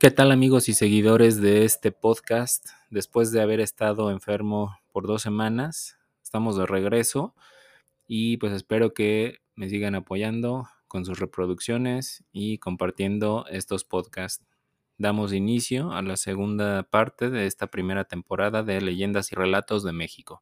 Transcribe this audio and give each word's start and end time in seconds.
¿Qué 0.00 0.12
tal 0.12 0.30
amigos 0.30 0.68
y 0.68 0.74
seguidores 0.74 1.40
de 1.40 1.64
este 1.64 1.90
podcast? 1.90 2.68
Después 2.88 3.32
de 3.32 3.42
haber 3.42 3.58
estado 3.58 4.12
enfermo 4.12 4.78
por 4.92 5.08
dos 5.08 5.22
semanas, 5.22 5.98
estamos 6.22 6.56
de 6.56 6.66
regreso 6.66 7.34
y 8.06 8.36
pues 8.36 8.52
espero 8.52 8.94
que 8.94 9.38
me 9.56 9.68
sigan 9.68 9.96
apoyando 9.96 10.68
con 10.86 11.04
sus 11.04 11.18
reproducciones 11.18 12.22
y 12.30 12.58
compartiendo 12.58 13.44
estos 13.50 13.82
podcasts. 13.82 14.46
Damos 14.98 15.32
inicio 15.32 15.90
a 15.90 16.00
la 16.02 16.16
segunda 16.16 16.84
parte 16.84 17.28
de 17.28 17.46
esta 17.46 17.66
primera 17.66 18.04
temporada 18.04 18.62
de 18.62 18.80
Leyendas 18.80 19.32
y 19.32 19.34
Relatos 19.34 19.82
de 19.82 19.94
México. 19.94 20.36